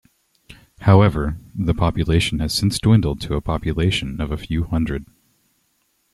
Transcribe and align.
However, 0.79 1.37
the 1.53 1.75
population 1.75 2.39
has 2.39 2.55
since 2.55 2.79
dwindled 2.79 3.21
to 3.21 3.35
a 3.35 3.39
population 3.41 4.19
of 4.19 4.31
a 4.31 4.37
few 4.37 4.63
hundred. 4.63 5.05